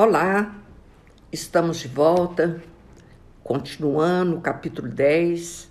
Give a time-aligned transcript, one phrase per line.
[0.00, 0.54] Olá,
[1.32, 2.62] estamos de volta,
[3.42, 5.68] continuando o capítulo 10.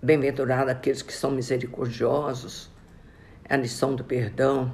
[0.00, 2.70] Bem-aventurado aqueles que são misericordiosos,
[3.44, 4.72] é a lição do perdão.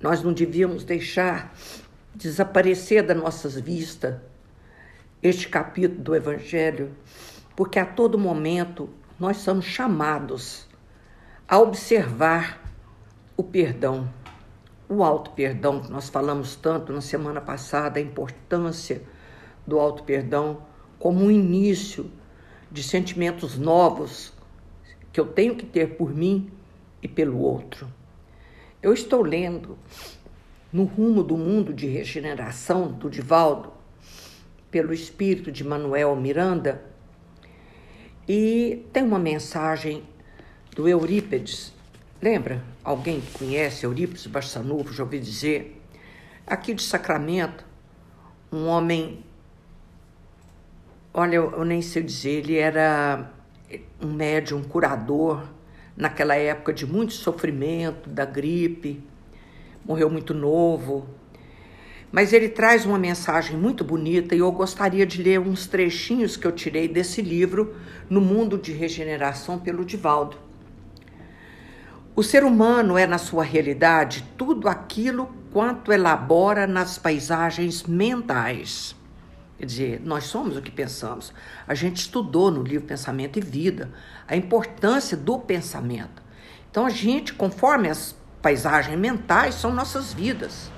[0.00, 1.54] Nós não devíamos deixar
[2.14, 4.16] desaparecer das nossas vistas
[5.22, 6.96] este capítulo do Evangelho,
[7.54, 8.88] porque a todo momento
[9.18, 10.66] nós somos chamados
[11.46, 12.62] a observar
[13.36, 14.08] o perdão
[14.90, 19.00] o auto-perdão, que nós falamos tanto na semana passada, a importância
[19.64, 20.64] do auto-perdão
[20.98, 22.10] como um início
[22.72, 24.32] de sentimentos novos
[25.12, 26.50] que eu tenho que ter por mim
[27.00, 27.86] e pelo outro.
[28.82, 29.78] Eu estou lendo
[30.72, 33.72] No Rumo do Mundo de Regeneração, do Divaldo,
[34.72, 36.84] pelo espírito de Manuel Miranda,
[38.28, 40.02] e tem uma mensagem
[40.74, 41.72] do Eurípides
[42.22, 42.62] Lembra?
[42.84, 45.80] Alguém que conhece Eurípides Barçanuvo, já ouvi dizer?
[46.46, 47.64] Aqui de Sacramento,
[48.52, 49.24] um homem.
[51.14, 53.32] Olha, eu nem sei dizer, ele era
[54.02, 55.44] um médium, um curador,
[55.96, 59.02] naquela época de muito sofrimento, da gripe,
[59.82, 61.08] morreu muito novo.
[62.12, 66.46] Mas ele traz uma mensagem muito bonita e eu gostaria de ler uns trechinhos que
[66.46, 67.74] eu tirei desse livro,
[68.10, 70.49] No Mundo de Regeneração, pelo Divaldo.
[72.20, 78.94] O ser humano é, na sua realidade, tudo aquilo quanto elabora nas paisagens mentais.
[79.58, 81.32] Quer dizer, nós somos o que pensamos.
[81.66, 83.90] A gente estudou no livro Pensamento e Vida
[84.28, 86.22] a importância do pensamento.
[86.70, 90.70] Então, a gente, conforme as paisagens mentais, são nossas vidas.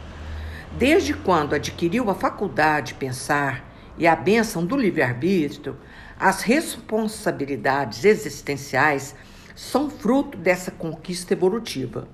[0.78, 3.68] Desde quando adquiriu a faculdade de pensar
[3.98, 5.76] e a bênção do livre-arbítrio,
[6.20, 9.16] as responsabilidades existenciais
[9.54, 12.08] são fruto dessa conquista evolutiva.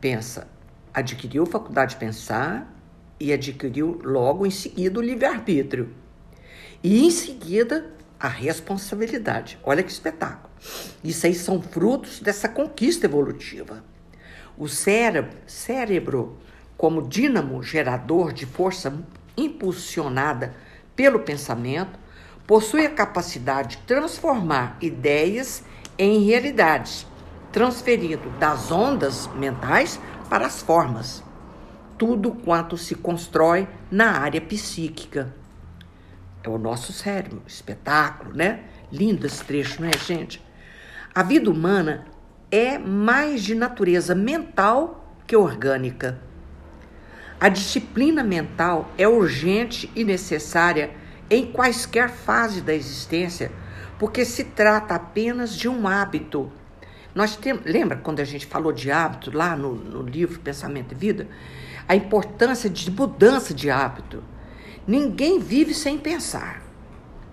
[0.00, 0.48] Pensa,
[0.92, 2.74] adquiriu faculdade de pensar
[3.18, 5.94] e adquiriu logo em seguida o livre-arbítrio.
[6.82, 9.58] E em seguida a responsabilidade.
[9.62, 10.52] Olha que espetáculo.
[11.02, 13.84] Isso aí são frutos dessa conquista evolutiva.
[14.56, 16.38] O cérebro, cérebro
[16.76, 18.92] como dínamo gerador de força
[19.36, 20.54] impulsionada
[20.96, 21.98] pelo pensamento,
[22.46, 25.62] possui a capacidade de transformar ideias
[25.98, 27.06] em realidades,
[27.50, 31.22] transferindo das ondas mentais para as formas.
[31.98, 35.34] Tudo quanto se constrói na área psíquica.
[36.42, 38.64] É o nosso cérebro, espetáculo, né?
[38.90, 40.44] Lindo esse trecho, não é, gente?
[41.14, 42.06] A vida humana
[42.50, 46.18] é mais de natureza mental que orgânica.
[47.38, 50.90] A disciplina mental é urgente e necessária
[51.30, 53.50] em quaisquer fase da existência
[53.98, 56.50] porque se trata apenas de um hábito.
[57.14, 60.94] Nós temos, lembra quando a gente falou de hábito lá no, no livro Pensamento e
[60.94, 61.28] Vida?
[61.86, 64.22] A importância de mudança de hábito.
[64.86, 66.62] Ninguém vive sem pensar.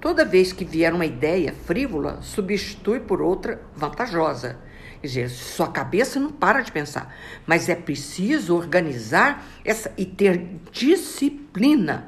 [0.02, 4.58] Toda vez que vier uma ideia frívola, substitui por outra vantajosa.
[5.02, 7.16] Quer dizer, sua cabeça não para de pensar,
[7.46, 12.06] mas é preciso organizar essa e ter disciplina,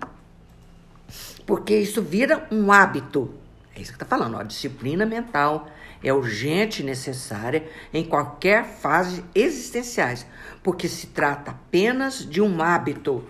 [1.46, 3.34] porque isso vira um hábito.
[3.76, 4.38] É isso que está falando.
[4.38, 5.68] A disciplina mental
[6.04, 10.26] é urgente e necessária em qualquer fase existenciais,
[10.62, 13.24] porque se trata apenas de um hábito.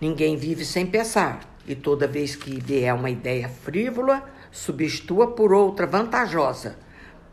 [0.00, 5.86] Ninguém vive sem pensar, e toda vez que vier uma ideia frívola, substitua por outra
[5.86, 6.76] vantajosa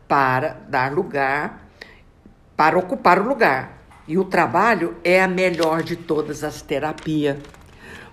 [0.08, 1.68] para dar lugar,
[2.56, 3.80] para ocupar o lugar.
[4.08, 7.38] E o trabalho é a melhor de todas as terapias,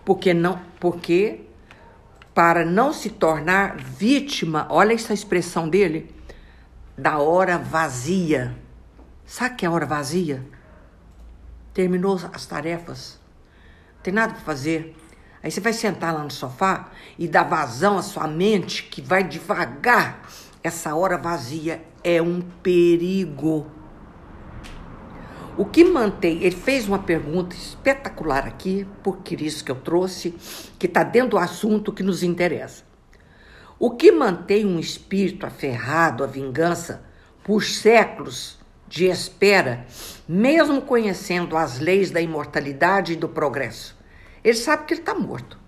[0.04, 1.45] porque não, porque
[2.36, 6.14] para não se tornar vítima, olha essa expressão dele,
[6.94, 8.54] da hora vazia.
[9.24, 10.46] Sabe o que é a hora vazia?
[11.72, 13.18] Terminou as tarefas,
[13.94, 14.94] não tem nada para fazer.
[15.42, 19.24] Aí você vai sentar lá no sofá e dar vazão à sua mente, que vai
[19.24, 20.20] devagar.
[20.62, 23.66] Essa hora vazia é um perigo.
[25.58, 30.34] O que mantém, ele fez uma pergunta espetacular aqui, porque isso que eu trouxe,
[30.78, 32.84] que está dentro do assunto que nos interessa.
[33.78, 37.02] O que mantém um espírito aferrado à vingança
[37.42, 39.86] por séculos de espera,
[40.28, 43.96] mesmo conhecendo as leis da imortalidade e do progresso?
[44.44, 45.58] Ele sabe que ele está morto.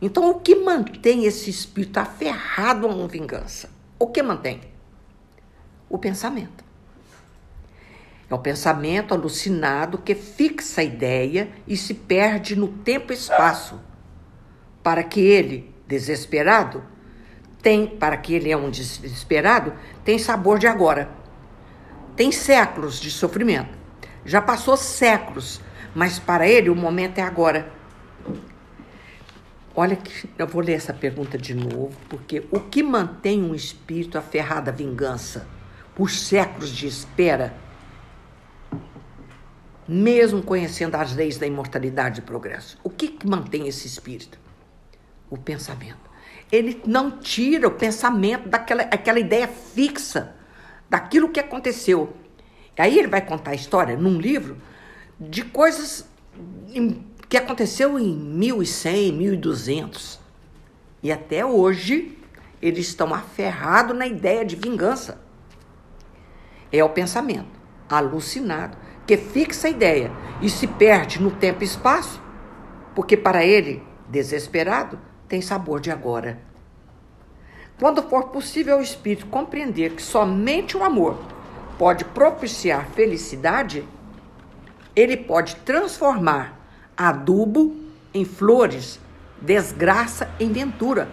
[0.00, 3.68] Então, o que mantém esse espírito aferrado a uma vingança?
[3.98, 4.62] O que mantém?
[5.90, 6.67] O pensamento.
[8.30, 13.80] É o pensamento alucinado que fixa a ideia e se perde no tempo e espaço,
[14.82, 16.84] para que ele, desesperado,
[17.62, 19.72] tem, para que ele é um desesperado,
[20.04, 21.10] tem sabor de agora.
[22.14, 23.76] Tem séculos de sofrimento.
[24.24, 25.60] Já passou séculos,
[25.94, 27.72] mas para ele o momento é agora.
[29.74, 34.18] Olha que eu vou ler essa pergunta de novo, porque o que mantém um espírito
[34.18, 35.46] aferrado à vingança
[35.94, 37.54] por séculos de espera,
[39.88, 42.78] mesmo conhecendo as leis da imortalidade e progresso?
[42.84, 44.38] O que, que mantém esse espírito?
[45.30, 46.08] O pensamento.
[46.52, 50.34] Ele não tira o pensamento daquela aquela ideia fixa
[50.88, 52.14] daquilo que aconteceu.
[52.76, 54.58] Aí ele vai contar a história num livro
[55.18, 56.06] de coisas
[57.28, 60.20] que aconteceu em 1100, 1200.
[61.02, 62.16] E até hoje
[62.60, 65.20] eles estão aferrados na ideia de vingança.
[66.70, 67.58] É o pensamento
[67.88, 68.76] alucinado
[69.08, 70.12] que fixa a ideia
[70.42, 72.20] e se perde no tempo e espaço,
[72.94, 76.38] porque para ele, desesperado, tem sabor de agora.
[77.80, 81.18] Quando for possível ao espírito compreender que somente o amor
[81.78, 83.82] pode propiciar felicidade,
[84.94, 86.60] ele pode transformar
[86.94, 87.74] adubo
[88.12, 89.00] em flores,
[89.40, 91.08] desgraça em ventura,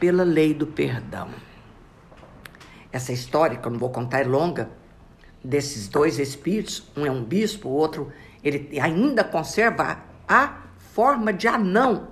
[0.00, 1.28] pela lei do perdão.
[2.90, 4.70] Essa história, que eu não vou contar, é longa,
[5.42, 8.12] desses dois espíritos, um é um bispo, o outro,
[8.42, 10.62] ele ainda conserva a
[10.92, 12.08] forma de anão.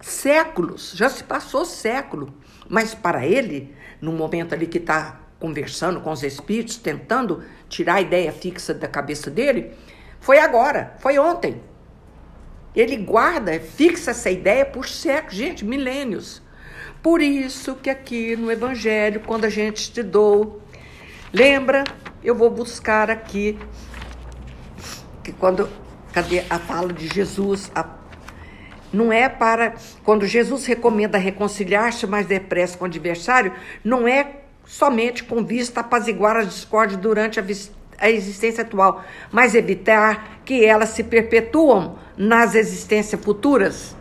[0.00, 2.34] Séculos, já se passou século,
[2.68, 8.00] mas para ele, no momento ali que está conversando com os espíritos, tentando tirar a
[8.00, 9.72] ideia fixa da cabeça dele,
[10.20, 11.60] foi agora, foi ontem.
[12.74, 16.40] Ele guarda, fixa essa ideia por séculos, gente, milênios.
[17.02, 20.62] Por isso que aqui no Evangelho, quando a gente estudou,
[21.32, 21.82] lembra?
[22.24, 23.58] Eu vou buscar aqui
[25.24, 25.68] que quando
[26.12, 27.72] cadê a fala de Jesus?
[27.74, 27.84] A,
[28.92, 29.74] não é para
[30.04, 33.52] quando Jesus recomenda reconciliar-se mais depressa com o adversário,
[33.82, 37.44] não é somente com vista a apaziguar a discórdia durante a,
[37.98, 39.02] a existência atual,
[39.32, 43.96] mas evitar que elas se perpetuam nas existências futuras?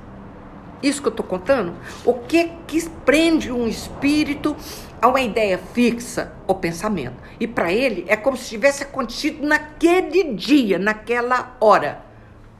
[0.84, 1.74] Isso que eu estou contando?
[2.06, 4.56] O que que prende um espírito
[5.02, 7.16] a uma ideia fixa, o pensamento?
[7.40, 12.04] E para ele é como se tivesse acontecido naquele dia, naquela hora,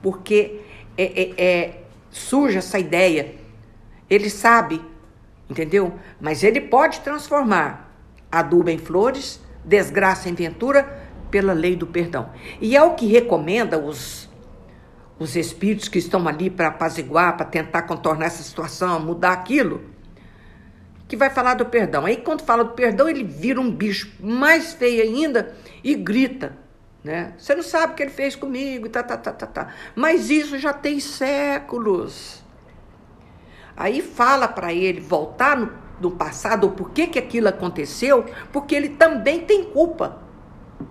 [0.02, 0.62] porque
[0.98, 3.36] é, é, é, surge essa ideia.
[4.10, 4.82] Ele sabe,
[5.50, 5.94] entendeu?
[6.20, 7.94] Mas ele pode transformar
[8.32, 11.00] adubo em flores, desgraça em ventura,
[11.30, 12.30] pela lei do perdão.
[12.60, 14.30] E é o que recomenda os
[15.22, 19.91] os espíritos que estão ali para apaziguar, para tentar contornar essa situação, mudar aquilo,
[21.12, 22.06] que vai falar do perdão.
[22.06, 25.54] Aí quando fala do perdão, ele vira um bicho mais feio ainda
[25.84, 26.58] e grita,
[27.04, 27.34] né?
[27.38, 29.74] Você não sabe o que ele fez comigo, tá, tá, tá, tá, tá.
[29.94, 32.42] Mas isso já tem séculos.
[33.76, 38.88] Aí fala para ele voltar no, no passado, o porquê que aquilo aconteceu, porque ele
[38.88, 40.18] também tem culpa.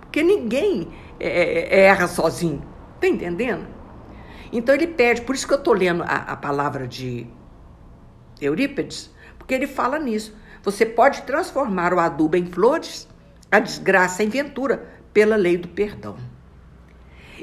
[0.00, 2.62] Porque ninguém é, é, erra sozinho.
[3.00, 3.66] Tá entendendo?
[4.52, 7.26] Então ele pede, por isso que eu estou lendo a, a palavra de
[8.38, 9.10] Eurípides,
[9.50, 10.32] porque ele fala nisso.
[10.62, 13.08] Você pode transformar o adubo em flores,
[13.50, 16.16] a desgraça em ventura, pela lei do perdão.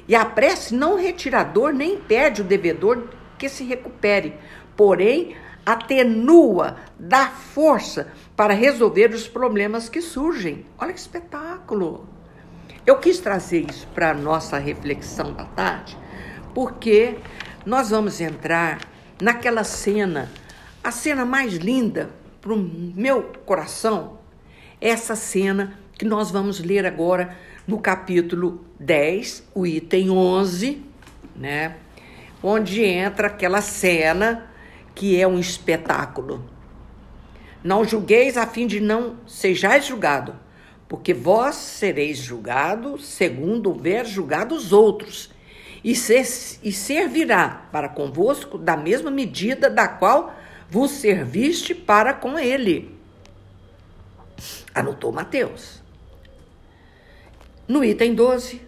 [0.07, 4.35] E a prece não retira a dor nem impede o devedor que se recupere,
[4.77, 8.07] porém atenua, dá força
[8.37, 10.65] para resolver os problemas que surgem.
[10.77, 12.07] Olha que espetáculo!
[12.85, 15.97] Eu quis trazer isso para a nossa reflexão da tarde,
[16.53, 17.17] porque
[17.65, 18.79] nós vamos entrar
[19.21, 20.31] naquela cena,
[20.87, 24.19] a cena mais linda para o meu coração,
[24.79, 27.35] essa cena que nós vamos ler agora
[27.67, 30.81] no capítulo 10, o item 11,
[31.35, 31.75] né?
[32.41, 34.49] Onde entra aquela cena
[34.95, 36.49] que é um espetáculo.
[37.61, 40.37] Não julgueis a fim de não sejais julgado,
[40.87, 45.33] porque vós sereis julgado segundo houver julgado os outros
[45.83, 46.25] e, ser,
[46.63, 50.33] e servirá para convosco da mesma medida da qual
[50.69, 52.95] vos serviste para com ele.
[54.73, 55.81] Anotou Mateus.
[57.67, 58.61] No item 12,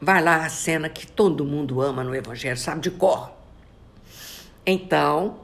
[0.00, 3.32] vai lá a cena que todo mundo ama no Evangelho, sabe de cor.
[4.66, 5.40] Então,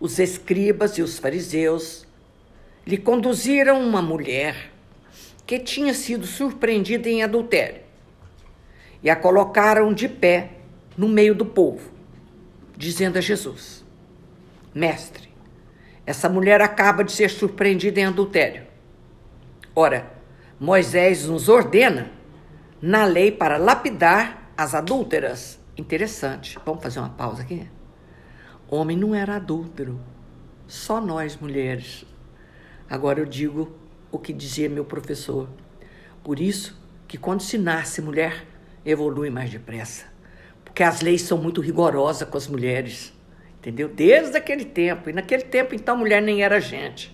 [0.00, 2.06] os escribas e os fariseus
[2.86, 4.72] lhe conduziram uma mulher
[5.46, 7.82] que tinha sido surpreendida em adultério
[9.02, 10.52] e a colocaram de pé
[10.96, 11.90] no meio do povo,
[12.76, 13.84] dizendo a Jesus:
[14.74, 15.27] Mestre,
[16.08, 18.66] essa mulher acaba de ser surpreendida em adultério.
[19.76, 20.10] Ora,
[20.58, 22.10] Moisés nos ordena
[22.80, 25.60] na lei para lapidar as adúlteras.
[25.76, 26.58] Interessante.
[26.64, 27.68] Vamos fazer uma pausa aqui?
[28.70, 30.00] Homem não era adúltero,
[30.66, 32.06] só nós mulheres.
[32.88, 33.76] Agora eu digo
[34.10, 35.46] o que dizia meu professor.
[36.24, 38.46] Por isso que quando se nasce mulher,
[38.82, 40.06] evolui mais depressa.
[40.64, 43.12] Porque as leis são muito rigorosas com as mulheres.
[43.58, 43.88] Entendeu?
[43.88, 45.10] Desde aquele tempo.
[45.10, 47.12] E naquele tempo, então, mulher nem era gente.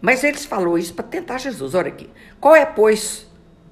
[0.00, 1.74] Mas eles falou isso para tentar Jesus.
[1.74, 2.10] Olha aqui.
[2.40, 3.30] Qual é, pois,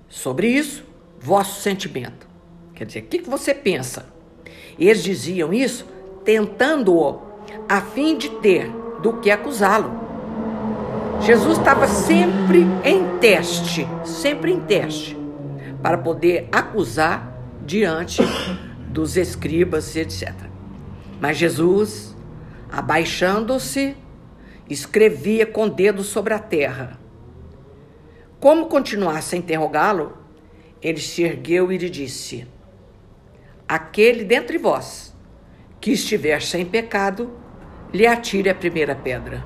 [0.09, 0.85] sobre isso,
[1.19, 2.29] vosso sentimento?
[2.75, 4.07] Quer dizer, o que, que você pensa?
[4.79, 5.87] Eles diziam isso
[6.25, 7.21] tentando-o
[7.69, 8.71] a fim de ter
[9.03, 10.09] do que acusá-lo.
[11.21, 15.17] Jesus estava sempre em teste, sempre em teste,
[15.83, 18.23] para poder acusar diante
[18.89, 20.50] dos escribas, etc.
[21.21, 22.17] Mas Jesus,
[22.73, 23.95] abaixando-se,
[24.69, 26.99] escrevia com dedo sobre a terra.
[28.41, 30.17] Como continuasse a interrogá-lo,
[30.81, 32.49] ele se ergueu e lhe disse:
[33.69, 35.15] Aquele dentre vós
[35.79, 37.31] que estiver sem pecado,
[37.93, 39.45] lhe atire a primeira pedra.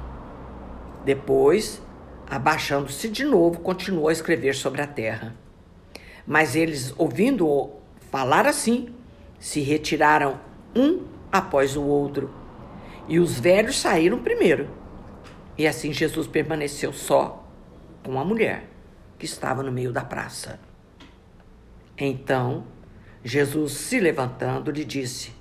[1.04, 1.82] Depois,
[2.28, 5.34] abaixando-se de novo, continuou a escrever sobre a terra.
[6.26, 8.94] Mas eles, ouvindo-o falar assim,
[9.38, 10.40] se retiraram
[10.74, 12.32] um após o outro.
[13.08, 14.70] E os velhos saíram primeiro.
[15.58, 17.44] E assim Jesus permaneceu só
[18.04, 18.68] com a mulher
[19.18, 20.60] que estava no meio da praça.
[21.98, 22.64] Então,
[23.24, 25.32] Jesus, se levantando, lhe disse: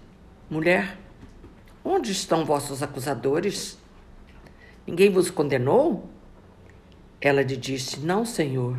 [0.50, 0.98] Mulher,
[1.86, 3.78] onde estão vossos acusadores?
[4.88, 6.10] Ninguém vos condenou?
[7.22, 8.78] Ela lhe disse: Não, Senhor.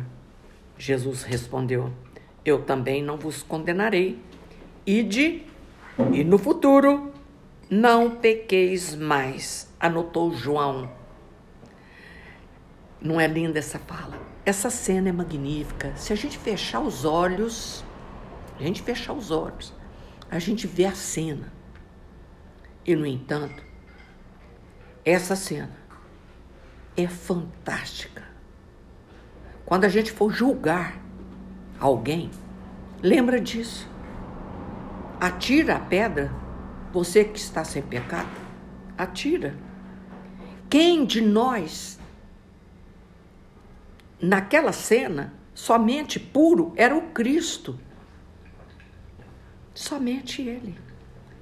[0.77, 1.93] Jesus respondeu:
[2.43, 4.19] Eu também não vos condenarei.
[4.85, 5.45] Ide,
[6.11, 7.13] e no futuro
[7.69, 10.89] não pequeis mais, anotou João.
[13.01, 14.19] Não é linda essa fala?
[14.45, 15.95] Essa cena é magnífica.
[15.95, 17.83] Se a gente fechar os olhos,
[18.59, 19.73] a gente fechar os olhos,
[20.29, 21.51] a gente vê a cena.
[22.85, 23.63] E, no entanto,
[25.03, 25.75] essa cena
[26.97, 28.23] é fantástica.
[29.65, 31.01] Quando a gente for julgar
[31.79, 32.29] alguém,
[33.01, 33.89] lembra disso.
[35.19, 36.31] Atira a pedra,
[36.91, 38.29] você que está sem pecado,
[38.97, 39.55] atira.
[40.69, 41.99] Quem de nós,
[44.21, 47.79] naquela cena, somente puro, era o Cristo.
[49.73, 50.77] Somente ele.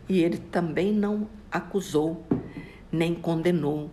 [0.08, 2.26] E ele também não acusou,
[2.92, 3.90] nem condenou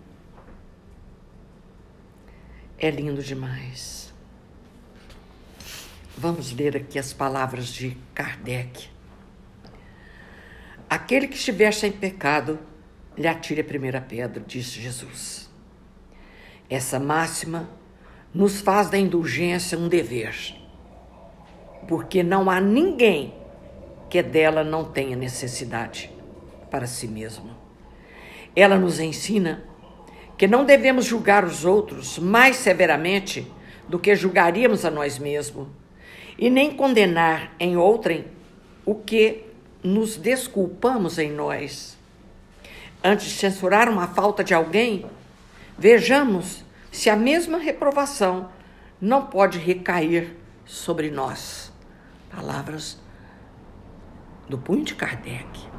[2.81, 4.13] é lindo demais.
[6.17, 8.90] Vamos ler aqui as palavras de Kardec.
[10.91, 12.59] Aquele que estiver sem pecado,
[13.17, 15.49] lhe atire a primeira pedra, disse Jesus.
[16.69, 17.71] Essa máxima
[18.35, 20.35] nos faz da indulgência um dever,
[21.87, 23.33] porque não há ninguém
[24.09, 26.11] que dela não tenha necessidade
[26.69, 27.57] para si mesmo.
[28.57, 29.63] Ela nos ensina
[30.37, 33.47] que não devemos julgar os outros mais severamente
[33.89, 35.69] do que julgaríamos a nós mesmos,
[36.37, 38.25] e nem condenar em outrem
[38.85, 39.50] o que
[39.83, 41.97] nos desculpamos em nós.
[43.03, 45.07] Antes de censurar uma falta de alguém,
[45.79, 48.51] vejamos se a mesma reprovação
[49.01, 51.73] não pode recair sobre nós.
[52.31, 52.99] Palavras
[54.49, 55.71] do punho de Kardec.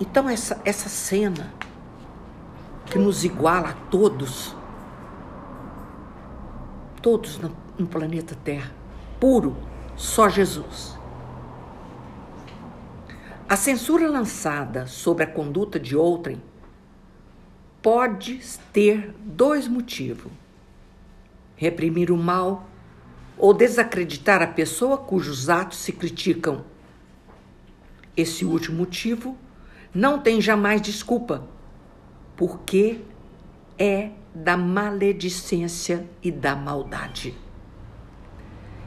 [0.00, 1.52] Então, essa, essa cena
[2.86, 4.54] que nos iguala a todos,
[7.02, 8.70] todos no, no planeta Terra,
[9.18, 9.56] puro,
[9.96, 10.97] só Jesus.
[13.48, 16.42] A censura lançada sobre a conduta de outrem
[17.80, 18.42] pode
[18.74, 20.30] ter dois motivos:
[21.56, 22.68] reprimir o mal
[23.38, 26.62] ou desacreditar a pessoa cujos atos se criticam.
[28.14, 29.34] Esse último motivo
[29.94, 31.48] não tem jamais desculpa
[32.36, 33.00] porque
[33.78, 37.34] é da maledicência e da maldade.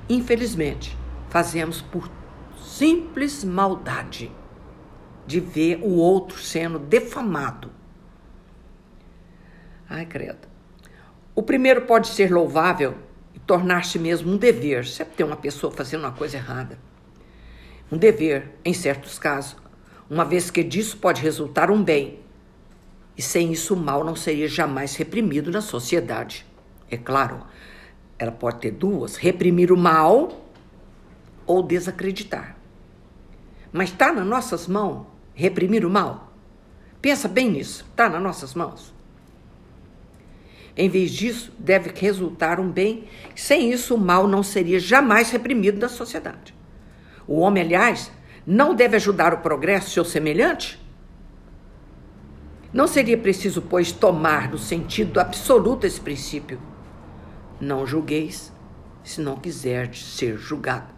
[0.08, 0.96] Infelizmente,
[1.32, 2.08] fazemos por
[2.63, 4.32] simples maldade
[5.25, 7.72] de ver o outro sendo defamado.
[9.90, 10.48] Ai, credo.
[11.36, 12.96] O primeiro pode ser louvável
[13.34, 16.78] e tornar-se mesmo um dever, sempre tem uma pessoa fazendo uma coisa errada.
[17.92, 19.56] Um dever, em certos casos,
[20.10, 22.20] uma vez que disso pode resultar um bem
[23.18, 26.46] e sem isso o mal não seria jamais reprimido na sociedade.
[26.90, 27.46] É claro,
[28.18, 30.46] ela pode ter duas: reprimir o mal
[31.46, 32.56] ou desacreditar.
[33.72, 36.34] Mas está nas nossas mãos reprimir o mal?
[37.02, 38.94] Pensa bem nisso, está nas nossas mãos.
[40.78, 43.06] Em vez disso, deve resultar um bem.
[43.36, 46.56] Sem isso, o mal não seria jamais reprimido na sociedade.
[47.28, 48.12] O homem, aliás,
[48.46, 50.82] não deve ajudar o progresso seu semelhante
[52.74, 56.58] não seria preciso, pois, tomar no sentido absoluto esse princípio.
[57.60, 58.52] Não julgueis,
[59.04, 60.94] se não quiserdes ser julgado,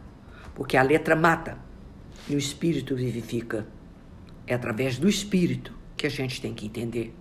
[0.54, 1.58] porque a letra mata
[2.30, 3.66] e o espírito vivifica.
[4.45, 7.15] É através do Espírito que a gente tem que entender.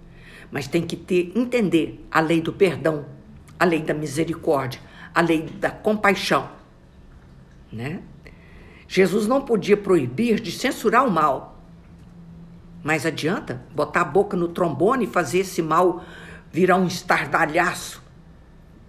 [0.50, 3.06] Mas tem que ter, entender a lei do perdão,
[3.58, 4.80] a lei da misericórdia,
[5.14, 6.50] a lei da compaixão.
[7.72, 8.02] Né?
[8.88, 11.62] Jesus não podia proibir de censurar o mal.
[12.82, 16.04] Mas adianta botar a boca no trombone e fazer esse mal
[16.50, 18.02] virar um estardalhaço.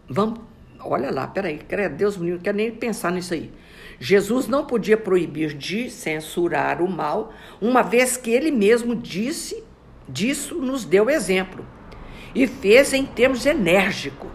[0.10, 0.40] Vamos,
[0.86, 1.60] olha lá, peraí,
[1.96, 3.52] Deus me não quero nem pensar nisso aí.
[4.00, 9.64] Jesus não podia proibir de censurar o mal, uma vez que ele mesmo disse,
[10.08, 11.66] disso nos deu exemplo.
[12.36, 14.30] E fez em termos enérgicos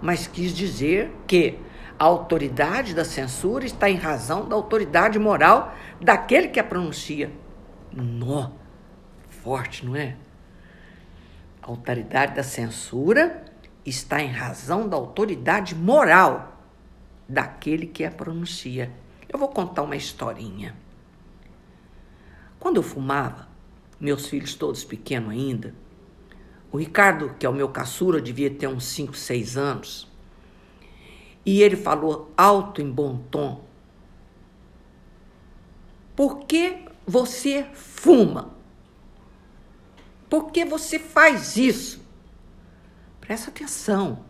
[0.00, 1.58] mas quis dizer que
[1.98, 7.30] a autoridade da censura está em razão da autoridade moral daquele que a pronuncia.
[7.92, 8.50] Nó,
[9.28, 10.16] forte, não é?
[11.62, 13.45] A autoridade da censura
[13.86, 16.60] está em razão da autoridade moral
[17.28, 18.92] daquele que a pronuncia.
[19.28, 20.76] Eu vou contar uma historinha.
[22.58, 23.48] Quando eu fumava,
[24.00, 25.74] meus filhos todos pequenos ainda,
[26.70, 30.08] o Ricardo, que é o meu caçura, devia ter uns 5, 6 anos.
[31.44, 33.64] E ele falou alto em bom tom:
[36.14, 38.54] Por que você fuma?
[40.28, 42.04] Por que você faz isso?
[43.26, 44.20] Presta atenção.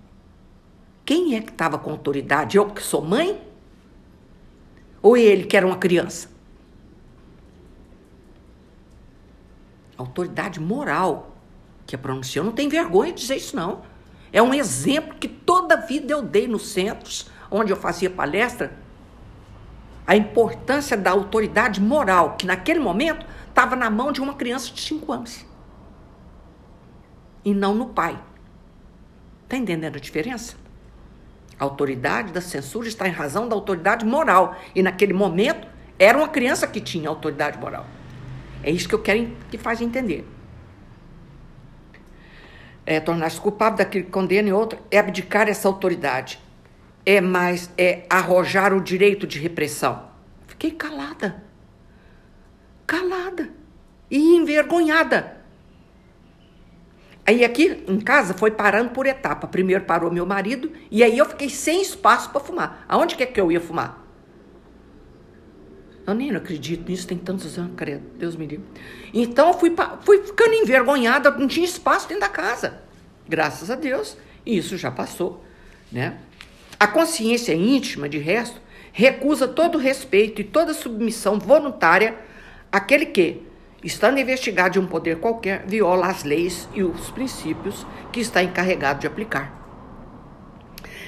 [1.04, 2.56] Quem é que estava com autoridade?
[2.56, 3.46] Eu que sou mãe?
[5.02, 6.30] Ou ele que era uma criança?
[9.98, 11.36] Autoridade moral
[11.86, 12.44] que a pronunciou.
[12.44, 13.82] Não tem vergonha de dizer isso, não.
[14.32, 18.78] É um exemplo que toda a vida eu dei nos centros onde eu fazia palestra.
[20.06, 24.80] A importância da autoridade moral, que naquele momento estava na mão de uma criança de
[24.80, 25.44] 5 anos.
[27.44, 28.18] E não no pai.
[29.46, 30.54] Está entendendo a diferença?
[31.58, 34.56] A autoridade da censura está em razão da autoridade moral.
[34.74, 35.66] E naquele momento,
[35.98, 37.86] era uma criança que tinha autoridade moral.
[38.62, 40.26] É isso que eu quero que faz entender
[42.86, 46.40] é, tornar-se culpável daquilo que condena e outro, é abdicar essa autoridade.
[47.04, 50.08] É mais, é arrojar o direito de repressão.
[50.46, 51.44] Fiquei calada.
[52.86, 53.50] Calada.
[54.08, 55.35] E envergonhada.
[57.26, 59.48] Aí aqui em casa foi parando por etapa.
[59.48, 62.84] Primeiro parou meu marido e aí eu fiquei sem espaço para fumar.
[62.88, 64.06] Aonde que é que eu ia fumar?
[66.06, 68.64] Eu nem acredito nisso, tem tantos anos, credo, Deus me livre.
[69.12, 72.80] Então eu fui, fui ficando envergonhada, não tinha espaço dentro da casa.
[73.28, 75.44] Graças a Deus, isso já passou,
[75.90, 76.16] né?
[76.78, 78.60] A consciência íntima, de resto,
[78.92, 82.16] recusa todo respeito e toda submissão voluntária
[82.70, 83.42] àquele que,
[83.86, 89.00] estando investigado de um poder qualquer, viola as leis e os princípios que está encarregado
[89.00, 89.52] de aplicar.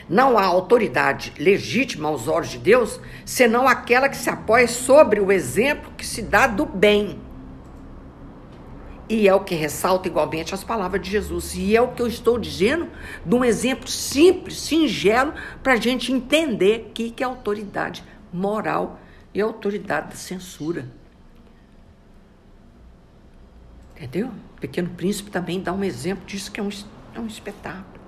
[0.09, 5.33] Não há autoridade legítima aos olhos de Deus senão aquela que se apoia sobre o
[5.33, 7.19] exemplo que se dá do bem.
[9.09, 11.55] E é o que ressalta igualmente as palavras de Jesus.
[11.57, 12.89] E é o que eu estou dizendo
[13.25, 19.01] de um exemplo simples, singelo, para a gente entender o que, que é autoridade moral
[19.35, 20.98] e autoridade da censura.
[23.99, 24.29] Entendeu?
[24.29, 26.69] O Pequeno Príncipe também dá um exemplo disso que é um,
[27.15, 27.99] é um espetáculo.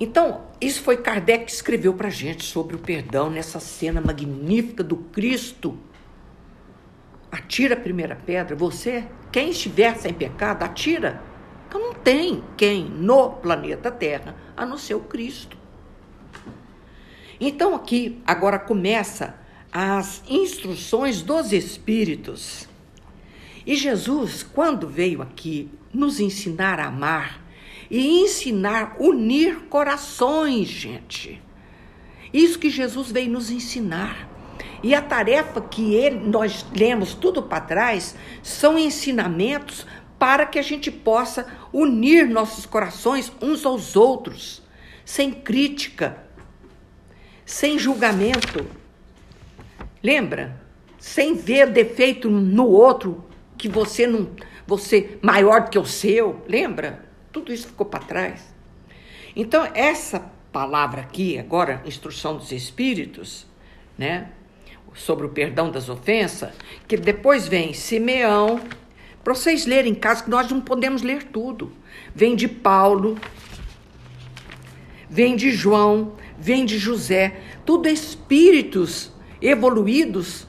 [0.00, 4.82] Então, isso foi Kardec que escreveu para a gente sobre o perdão nessa cena magnífica
[4.82, 5.78] do Cristo.
[7.30, 11.22] Atira a primeira pedra, você, quem estiver sem pecado, atira.
[11.68, 15.56] Então não tem quem no planeta Terra a não ser o Cristo.
[17.40, 19.34] Então aqui agora começa
[19.70, 22.68] as instruções dos Espíritos.
[23.66, 27.42] E Jesus, quando veio aqui nos ensinar a amar,
[27.92, 31.42] e ensinar, unir corações, gente.
[32.32, 34.30] Isso que Jesus veio nos ensinar.
[34.82, 39.86] E a tarefa que ele, nós lemos tudo para trás são ensinamentos
[40.18, 44.62] para que a gente possa unir nossos corações uns aos outros,
[45.04, 46.24] sem crítica,
[47.44, 48.64] sem julgamento.
[50.02, 50.62] Lembra?
[50.98, 53.22] Sem ver defeito no outro
[53.62, 54.28] que você não,
[54.66, 57.04] você maior do que o seu, lembra?
[57.30, 58.52] Tudo isso ficou para trás.
[59.36, 60.18] Então, essa
[60.50, 63.46] palavra aqui, agora, instrução dos espíritos,
[63.96, 64.30] né?
[64.94, 66.50] Sobre o perdão das ofensas,
[66.88, 68.60] que depois vem Simeão,
[69.22, 71.70] para vocês lerem em casa, que nós não podemos ler tudo.
[72.12, 73.16] Vem de Paulo,
[75.08, 80.48] vem de João, vem de José, tudo espíritos evoluídos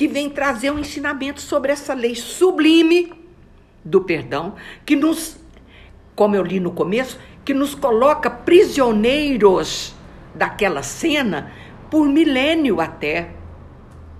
[0.00, 3.12] que vêm trazer um ensinamento sobre essa lei sublime
[3.84, 4.54] do perdão,
[4.86, 5.36] que nos
[6.16, 9.94] como eu li no começo, que nos coloca prisioneiros
[10.34, 11.52] daquela cena
[11.90, 13.28] por milênio até.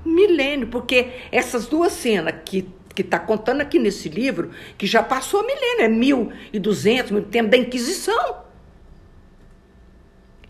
[0.04, 5.46] Milênio, porque essas duas cenas que que está contando aqui nesse livro, que já passou
[5.46, 8.42] milênio, é 1200, no tempo da Inquisição.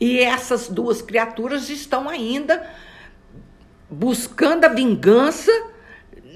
[0.00, 2.68] E essas duas criaturas estão ainda
[3.90, 5.50] buscando a vingança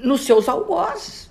[0.03, 1.31] nos seus algozes.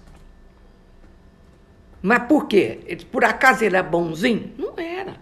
[2.02, 2.98] Mas por quê?
[3.12, 4.54] Por acaso ele é bonzinho?
[4.58, 5.22] Não era.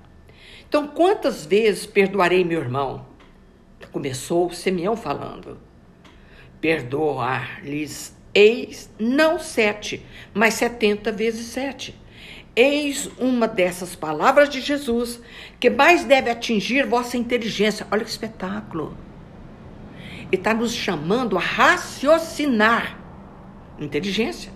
[0.68, 3.06] Então, quantas vezes perdoarei meu irmão?
[3.92, 5.60] Começou Simeão falando.
[6.62, 12.00] Perdoar-lhes eis não sete, mas setenta vezes sete.
[12.56, 15.20] Eis uma dessas palavras de Jesus
[15.60, 17.86] que mais deve atingir vossa inteligência.
[17.92, 18.96] Olha que espetáculo.
[20.32, 22.98] Ele está nos chamando a raciocinar
[23.80, 24.54] inteligência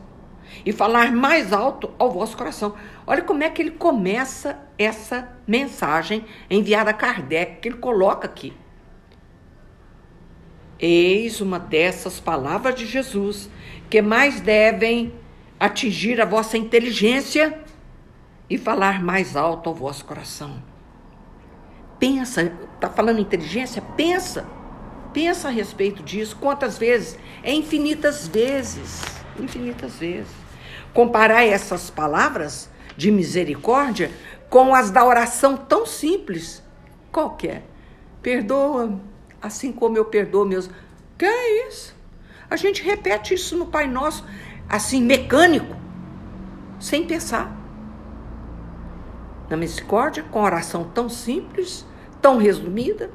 [0.65, 2.75] e falar mais alto ao vosso coração.
[3.05, 8.53] Olha como é que ele começa essa mensagem enviada a Kardec, que ele coloca aqui.
[10.79, 13.49] Eis uma dessas palavras de Jesus
[13.89, 15.13] que mais devem
[15.59, 17.59] atingir a vossa inteligência
[18.49, 20.61] e falar mais alto ao vosso coração.
[21.97, 23.81] Pensa, está falando inteligência?
[23.95, 24.45] Pensa.
[25.15, 26.35] Pensa a respeito disso.
[26.35, 27.17] Quantas vezes?
[27.41, 29.01] É infinitas vezes.
[29.39, 30.27] Infinitas vezes.
[30.93, 34.11] Comparar essas palavras de misericórdia
[34.49, 36.61] com as da oração tão simples.
[37.13, 37.63] Qual que é?
[38.21, 38.99] Perdoa,
[39.41, 40.69] assim como eu perdoo meus.
[41.17, 41.95] Que é isso?
[42.49, 44.25] A gente repete isso no Pai Nosso,
[44.67, 45.77] assim, mecânico,
[46.77, 47.55] sem pensar
[49.49, 51.85] na misericórdia, com oração tão simples,
[52.21, 53.11] tão resumida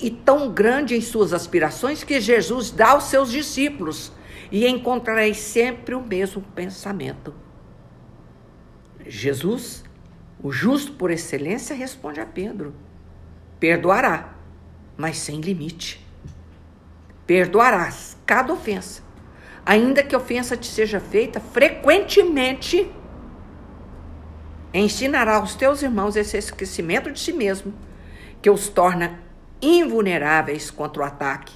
[0.00, 4.12] e tão grande em suas aspirações que Jesus dá aos seus discípulos
[4.50, 7.34] e encontrareis sempre o mesmo pensamento.
[9.06, 9.84] Jesus,
[10.42, 12.74] o justo por excelência, responde a Pedro:
[13.58, 14.34] perdoará,
[14.96, 16.06] mas sem limite.
[17.26, 19.02] Perdoarás cada ofensa,
[19.64, 22.90] ainda que a ofensa te seja feita frequentemente
[24.72, 27.74] ensinará aos teus irmãos esse esquecimento de si mesmo,
[28.40, 29.18] que os torna
[29.60, 31.54] invulneráveis contra o ataque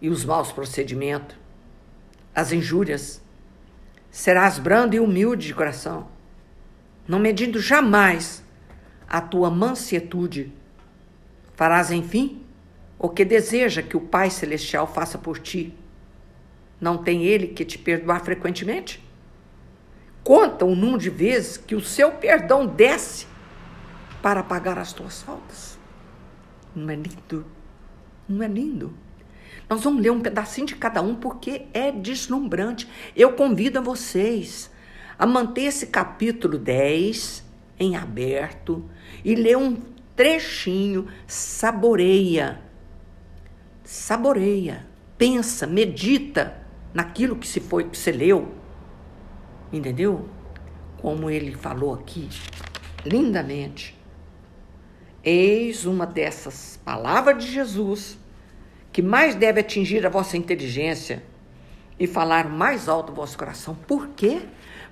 [0.00, 1.36] e os maus procedimentos,
[2.34, 3.22] as injúrias.
[4.10, 6.08] Serás brando e humilde de coração,
[7.06, 8.42] não medindo jamais
[9.08, 10.52] a tua mansietude.
[11.54, 12.42] Farás, enfim,
[12.98, 15.74] o que deseja que o Pai Celestial faça por ti.
[16.80, 19.06] Não tem ele que te perdoar frequentemente?
[20.26, 23.28] conta o número de vezes que o seu perdão desce
[24.20, 25.75] para pagar as tuas faltas.
[26.76, 27.46] Não é lindo?
[28.28, 28.94] Não é lindo?
[29.68, 32.86] Nós vamos ler um pedacinho de cada um porque é deslumbrante.
[33.16, 34.70] Eu convido a vocês
[35.18, 37.42] a manter esse capítulo 10
[37.78, 38.84] em aberto
[39.24, 39.80] e ler um
[40.14, 42.60] trechinho, saboreia.
[43.82, 44.86] Saboreia,
[45.16, 48.54] pensa, medita naquilo que se foi que você leu
[49.72, 50.28] Entendeu?
[51.00, 52.28] Como ele falou aqui,
[53.04, 53.95] lindamente.
[55.26, 58.16] Eis uma dessas palavras de Jesus
[58.92, 61.20] que mais deve atingir a vossa inteligência
[61.98, 63.74] e falar mais alto o vosso coração.
[63.74, 64.42] Por quê?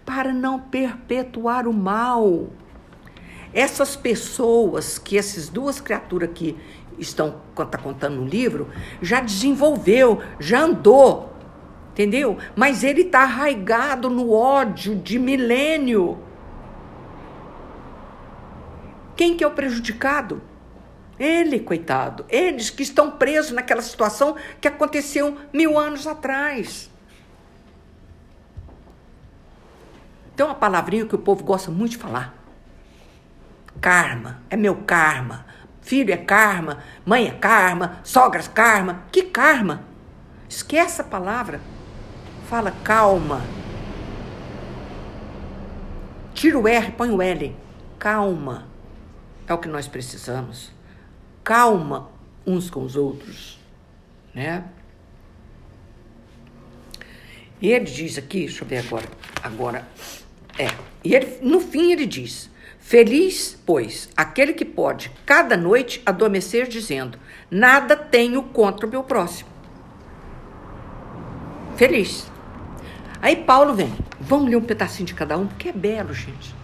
[0.04, 2.50] Para não perpetuar o mal.
[3.52, 6.56] Essas pessoas que essas duas criaturas que
[6.98, 8.68] estão tá contando no livro
[9.00, 11.32] já desenvolveu, já andou
[11.94, 12.36] entendeu?
[12.56, 16.18] Mas ele está arraigado no ódio de milênio.
[19.16, 20.42] Quem que é o prejudicado?
[21.18, 22.24] Ele, coitado.
[22.28, 26.90] Eles que estão presos naquela situação que aconteceu mil anos atrás.
[30.34, 32.34] Tem uma palavrinha que o povo gosta muito de falar.
[33.80, 35.46] Karma, é meu karma.
[35.80, 39.04] Filho é karma, mãe é karma, sogras karma.
[39.12, 39.84] Que karma?
[40.48, 41.60] Esquece a palavra.
[42.48, 43.42] Fala calma.
[46.32, 47.56] Tira o R, põe o L.
[47.98, 48.73] Calma.
[49.46, 50.72] É o que nós precisamos.
[51.42, 52.10] Calma
[52.46, 53.58] uns com os outros,
[54.34, 54.64] né?
[57.60, 59.08] E ele diz aqui, deixa eu ver agora,
[59.42, 59.88] agora,
[60.58, 60.68] é,
[61.02, 67.18] e ele, no fim ele diz, feliz, pois, aquele que pode cada noite adormecer dizendo,
[67.50, 69.48] nada tenho contra o meu próximo.
[71.76, 72.30] Feliz.
[73.20, 76.54] Aí Paulo vem, vamos ler um pedacinho de cada um, porque é belo, gente.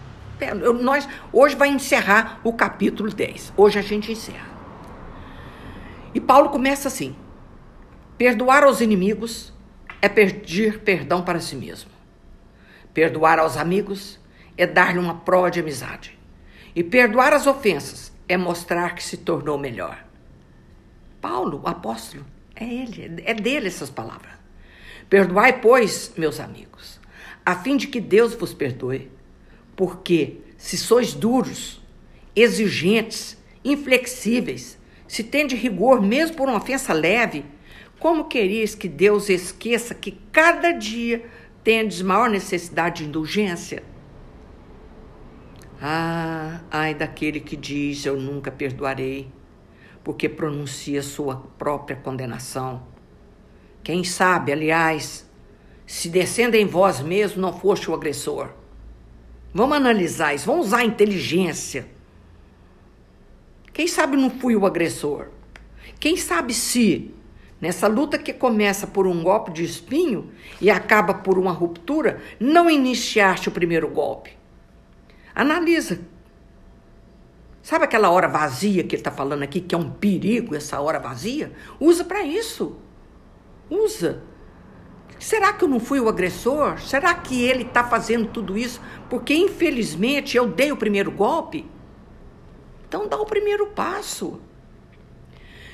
[0.41, 3.53] Eu, nós, hoje vai encerrar o capítulo 10.
[3.55, 4.49] Hoje a gente encerra.
[6.13, 7.15] E Paulo começa assim:
[8.17, 9.53] perdoar aos inimigos
[10.01, 11.91] é pedir perdão para si mesmo.
[12.93, 14.19] Perdoar aos amigos
[14.57, 16.17] é dar-lhe uma prova de amizade.
[16.75, 20.03] E perdoar as ofensas é mostrar que se tornou melhor.
[21.21, 22.25] Paulo, o apóstolo,
[22.55, 24.31] é ele, é dele essas palavras.
[25.09, 26.99] Perdoai, pois, meus amigos,
[27.45, 29.11] a fim de que Deus vos perdoe,
[29.81, 31.81] porque se sois duros,
[32.35, 37.43] exigentes, inflexíveis, se tende rigor mesmo por uma ofensa leve,
[37.99, 41.25] como quereis que Deus esqueça que cada dia
[41.63, 43.81] tendes maior necessidade de indulgência?
[45.81, 49.31] Ah, ai daquele que diz eu nunca perdoarei,
[50.03, 52.83] porque pronuncia sua própria condenação.
[53.83, 55.27] Quem sabe, aliás,
[55.87, 58.60] se descendo em vós mesmo não foste o agressor.
[59.53, 61.87] Vamos analisar isso, vamos usar a inteligência.
[63.73, 65.27] Quem sabe não fui o agressor?
[65.99, 67.13] Quem sabe se,
[67.59, 72.69] nessa luta que começa por um golpe de espinho e acaba por uma ruptura, não
[72.69, 74.37] iniciaste o primeiro golpe?
[75.33, 75.99] Analisa.
[77.61, 80.99] Sabe aquela hora vazia que ele está falando aqui, que é um perigo essa hora
[80.99, 81.51] vazia?
[81.79, 82.77] Usa para isso.
[83.69, 84.23] Usa.
[85.21, 86.81] Será que eu não fui o agressor?
[86.81, 91.69] Será que ele está fazendo tudo isso porque, infelizmente, eu dei o primeiro golpe?
[92.87, 94.41] Então, dá o primeiro passo.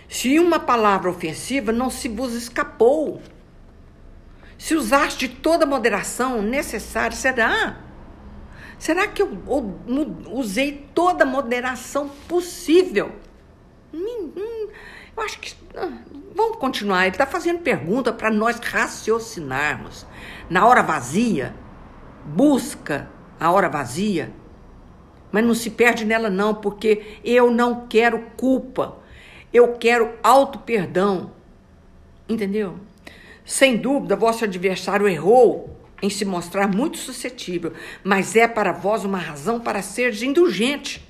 [0.10, 3.22] Se uma palavra ofensiva não se vos escapou,
[4.58, 7.78] se usaste toda a moderação necessária, será?
[8.78, 9.32] Será que eu
[10.30, 13.14] usei toda a moderação possível?
[13.94, 14.70] Hum, hum,
[15.16, 15.56] eu acho que.
[16.38, 17.08] Vamos continuar.
[17.08, 20.06] Ele está fazendo pergunta para nós raciocinarmos.
[20.48, 21.56] Na hora vazia,
[22.24, 24.32] busca a hora vazia,
[25.32, 29.00] mas não se perde nela, não, porque eu não quero culpa.
[29.52, 31.32] Eu quero auto-perdão.
[32.30, 32.78] Entendeu?
[33.44, 37.74] Sem dúvida, vosso adversário errou em se mostrar muito suscetível,
[38.04, 41.04] mas é para vós uma razão para ser indulgente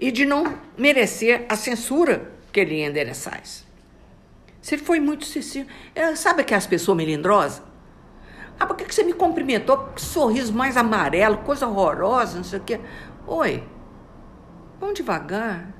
[0.00, 3.66] e de não merecer a censura que lhe endereçais.
[4.70, 7.62] Ele foi muito sensível, é, sabe aquelas pessoas melindrosas?
[8.60, 9.78] Ah, por que você me cumprimentou?
[9.94, 12.80] Que sorriso mais amarelo, coisa horrorosa, não sei o quê.
[13.26, 13.62] Oi,
[14.80, 15.72] vamos devagar.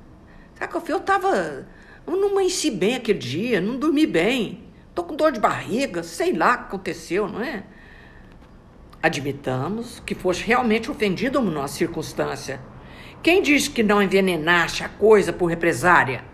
[0.54, 1.66] Sabe que eu Eu tava.
[2.06, 4.64] Eu não amanheci bem aquele dia, não dormi bem.
[4.94, 7.64] Tô com dor de barriga, sei lá o que aconteceu, não é?
[9.02, 12.60] Admitamos que foste realmente ofendido numa circunstância.
[13.22, 16.24] Quem diz que não envenenaste a coisa por represária?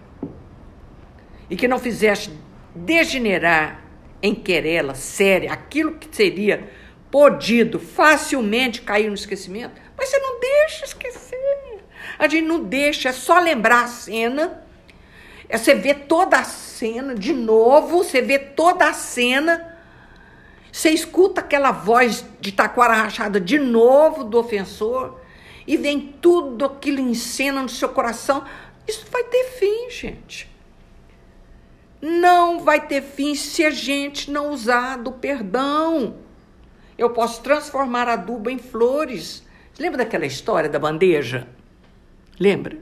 [1.55, 2.33] E que não fizeste
[2.75, 3.81] degenerar
[4.21, 6.69] em querela séria aquilo que seria
[7.13, 9.81] podido facilmente cair no esquecimento?
[9.97, 11.79] Mas você não deixa esquecer.
[12.19, 14.65] A gente não deixa, é só lembrar a cena
[15.49, 19.79] é você vê toda a cena de novo, você vê toda a cena,
[20.73, 25.21] você escuta aquela voz de taquara rachada de novo do ofensor
[25.69, 28.45] e vem tudo aquilo em cena no seu coração.
[28.89, 30.54] Isso vai ter fim, gente.
[32.07, 36.17] Não vai ter fim se a gente não usar do perdão.
[36.99, 39.43] Eu posso transformar adubo em flores.
[39.79, 41.49] Lembra daquela história da bandeja?
[42.39, 42.77] Lembra?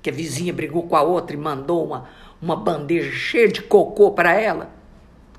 [0.00, 2.08] que a vizinha brigou com a outra e mandou uma,
[2.40, 4.70] uma bandeja cheia de cocô para ela.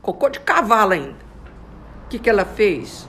[0.02, 1.16] Cocô de cavalo ainda.
[2.04, 3.08] O que, que ela fez?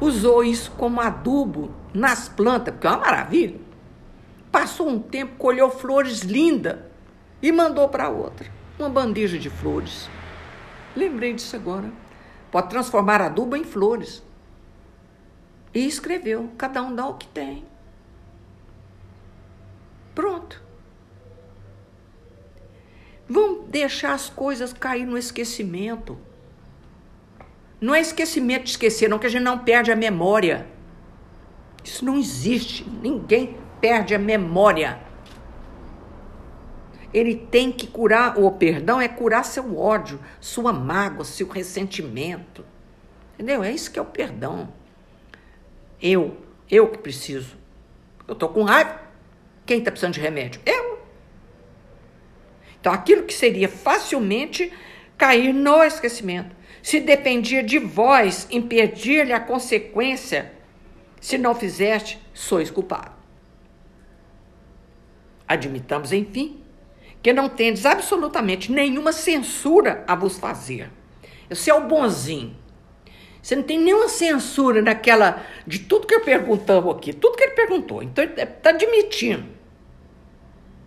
[0.00, 3.58] Usou isso como adubo nas plantas, porque é uma maravilha.
[4.52, 6.93] Passou um tempo, colheu flores lindas
[7.44, 10.08] e mandou para outra uma bandeja de flores.
[10.96, 11.92] Lembrei disso agora.
[12.50, 14.22] Pode transformar adubo em flores.
[15.74, 17.62] E escreveu: cada um dá o que tem.
[20.14, 20.62] Pronto.
[23.28, 26.16] Vão deixar as coisas cair no esquecimento.
[27.78, 30.66] Não é esquecimento de esquecer, não, que a gente não perde a memória.
[31.84, 32.88] Isso não existe.
[32.88, 34.98] Ninguém perde a memória.
[37.14, 42.66] Ele tem que curar, o perdão é curar seu ódio, sua mágoa, seu ressentimento.
[43.34, 43.62] Entendeu?
[43.62, 44.68] É isso que é o perdão.
[46.02, 46.36] Eu,
[46.68, 47.56] eu que preciso.
[48.26, 49.00] Eu tô com raiva.
[49.64, 50.60] Quem está precisando de remédio?
[50.66, 50.98] Eu.
[52.80, 54.72] Então, aquilo que seria facilmente
[55.16, 56.54] cair no esquecimento.
[56.82, 60.52] Se dependia de vós impedir-lhe a consequência,
[61.20, 63.12] se não fizeste, sois culpado.
[65.46, 66.63] Admitamos, enfim,
[67.24, 70.90] que não tendes absolutamente nenhuma censura a vos fazer.
[71.48, 72.54] Você é o bonzinho.
[73.40, 77.52] Você não tem nenhuma censura naquela de tudo que eu perguntamos aqui, tudo que ele
[77.52, 78.02] perguntou.
[78.02, 79.46] Então ele está admitindo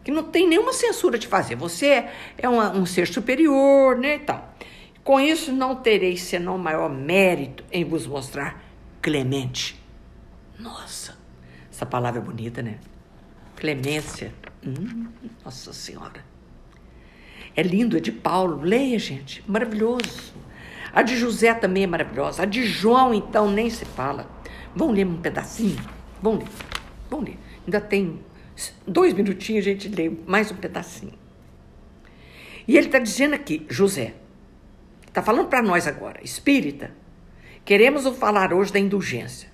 [0.03, 1.55] que não tem nenhuma censura de fazer.
[1.55, 2.05] Você
[2.37, 4.53] é uma, um ser superior, né, e tal.
[5.03, 8.63] Com isso, não tereis senão maior mérito em vos mostrar
[9.01, 9.83] clemente.
[10.59, 11.17] Nossa,
[11.71, 12.77] essa palavra é bonita, né?
[13.57, 14.33] Clemência.
[14.65, 15.07] Hum,
[15.43, 16.23] nossa Senhora.
[17.55, 18.61] É lindo, é de Paulo.
[18.61, 19.43] Leia, gente.
[19.47, 20.33] Maravilhoso.
[20.93, 22.43] A de José também é maravilhosa.
[22.43, 24.29] A de João, então, nem se fala.
[24.75, 25.77] Vamos ler um pedacinho?
[26.21, 26.49] Vamos ler.
[27.09, 27.37] Vamos ler.
[27.65, 28.19] Ainda tem
[28.87, 31.13] dois minutinhos, a gente lê mais um pedacinho.
[32.67, 34.15] E ele está dizendo aqui, José,
[35.07, 36.91] está falando para nós agora, espírita,
[37.63, 39.49] queremos falar hoje da indulgência.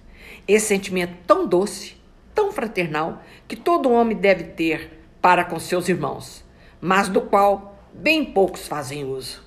[0.47, 1.95] Esse sentimento tão doce,
[2.33, 6.43] tão fraternal, que todo homem deve ter para com seus irmãos,
[6.81, 9.43] mas do qual bem poucos fazem uso.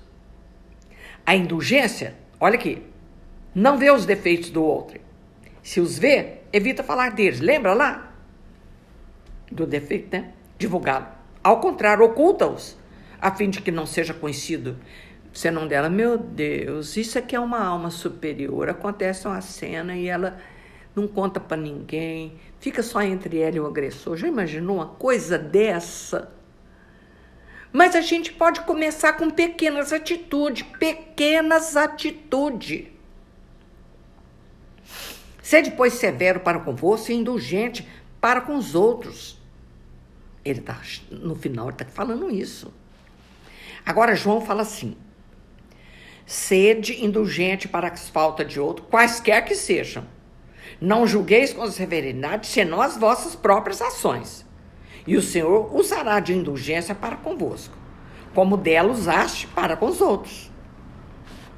[1.24, 2.82] A indulgência, olha aqui,
[3.54, 5.00] não vê os defeitos do outro.
[5.62, 7.40] Se os vê, evita falar deles.
[7.40, 8.12] Lembra lá?
[9.50, 10.32] Do defeito, né?
[10.56, 11.06] Divulgá-lo.
[11.42, 12.76] Ao contrário, oculta-os,
[13.20, 14.76] a fim de que não seja conhecido.
[15.32, 18.68] Você não dela, meu Deus, isso aqui é uma alma superior.
[18.68, 20.38] Acontece uma cena e ela
[20.96, 24.16] não conta para ninguém, fica só entre ela e o agressor.
[24.16, 26.32] Já imaginou uma coisa dessa?
[27.70, 32.86] Mas a gente pode começar com pequenas atitudes, pequenas atitudes.
[35.42, 37.86] Ser depois severo para convosco e indulgente
[38.18, 39.38] para com os outros.
[40.42, 40.80] Ele está,
[41.10, 42.72] no final, está falando isso.
[43.84, 44.96] Agora, João fala assim:
[46.24, 50.15] sede indulgente para as faltas de outro, quaisquer que sejam.
[50.80, 54.46] Não julgueis com severidade, senão as vossas próprias ações
[55.06, 57.76] e o Senhor usará de indulgência para convosco,
[58.34, 60.50] como dela usaste para com os outros.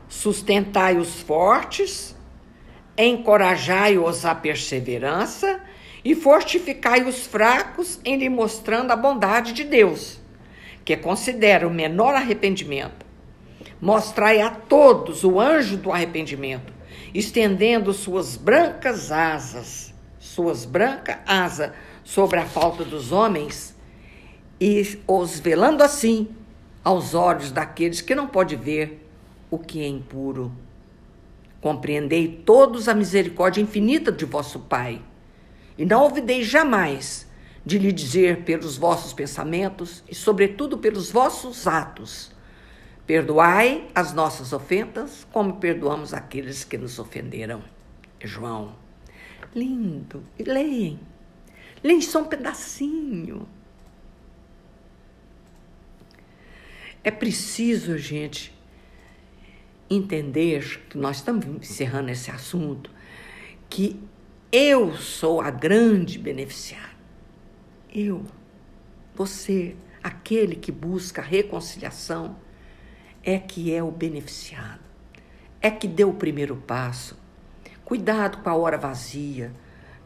[0.09, 2.14] Sustentai os fortes,
[2.96, 5.61] encorajai-os à perseverança
[6.04, 10.20] e fortificai os fracos em lhe mostrando a bondade de Deus,
[10.85, 13.07] que considera o menor arrependimento.
[13.81, 16.72] Mostrai a todos o anjo do arrependimento,
[17.14, 21.72] estendendo suas brancas asas, suas brancas asas
[22.04, 23.76] sobre a falta dos homens
[24.60, 26.28] e os velando assim
[26.82, 29.06] aos olhos daqueles que não pode ver
[29.50, 30.52] o que é impuro.
[31.60, 35.02] Compreendei todos a misericórdia infinita de vosso Pai,
[35.76, 37.28] e não ouvideis jamais
[37.64, 42.32] de lhe dizer pelos vossos pensamentos e, sobretudo, pelos vossos atos.
[43.08, 47.64] Perdoai as nossas ofensas, como perdoamos aqueles que nos ofenderam.
[48.20, 48.76] João.
[49.54, 50.22] Lindo.
[50.38, 51.00] Leem.
[51.82, 53.48] Leia só um pedacinho.
[57.02, 58.54] É preciso, gente,
[59.88, 62.90] entender que nós estamos encerrando esse assunto,
[63.70, 63.98] que
[64.52, 66.98] eu sou a grande beneficiária.
[67.90, 68.22] Eu,
[69.14, 72.36] você, aquele que busca reconciliação,
[73.28, 74.80] é que é o beneficiado,
[75.60, 77.14] é que deu o primeiro passo.
[77.84, 79.52] Cuidado com a hora vazia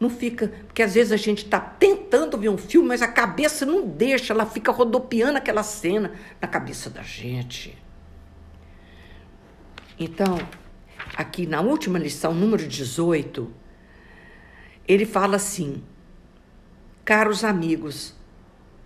[0.01, 0.49] não fica.
[0.67, 4.33] Porque às vezes a gente está tentando ver um filme, mas a cabeça não deixa,
[4.33, 7.79] ela fica rodopiando aquela cena na cabeça da gente.
[9.97, 10.37] Então,
[11.17, 13.49] aqui na última lição, número 18,
[14.89, 15.81] ele fala assim:
[17.05, 18.17] Caros amigos,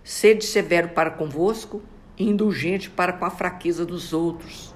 [0.03, 1.81] sede severo para convosco
[2.17, 4.73] indulgente para com a fraqueza dos outros.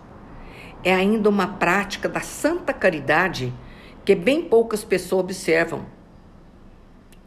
[0.84, 3.54] É ainda uma prática da santa caridade
[4.04, 5.86] que bem poucas pessoas observam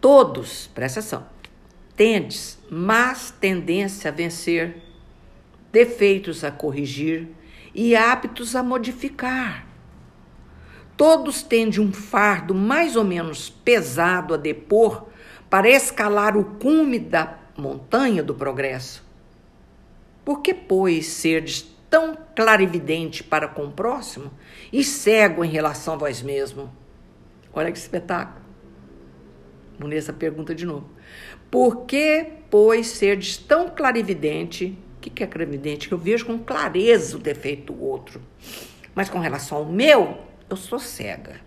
[0.05, 1.27] Todos, presta atenção,
[1.97, 4.83] tendes más tendência a vencer,
[5.73, 7.31] defeitos a corrigir
[7.75, 9.67] e hábitos a modificar.
[10.95, 15.09] Todos tendem um fardo mais ou menos pesado a depor
[15.49, 19.04] para escalar o cume da montanha do progresso.
[20.25, 24.31] Por que, pois, serdes tão clarividente para com o próximo
[24.73, 26.73] e cego em relação a vós mesmo?
[27.53, 28.45] Olha que espetáculo.
[29.79, 30.89] Munessa pergunta de novo.
[31.51, 34.77] Por que, pois, serdes tão clarividente?
[34.97, 35.89] O que, que é clarividente?
[35.89, 38.21] Que eu vejo com clareza o defeito do outro.
[38.95, 41.41] Mas com relação ao meu, eu sou cega.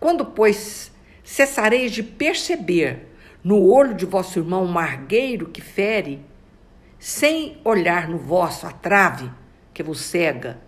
[0.00, 3.06] Quando, pois, cessareis de perceber
[3.46, 6.20] no olho de vosso irmão um margueiro que fere,
[6.98, 9.30] sem olhar no vosso a trave
[9.72, 10.58] que vos cega